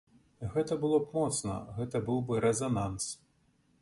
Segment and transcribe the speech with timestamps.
[0.53, 3.11] Гэта было б моцна, гэта быў бы рэзананс!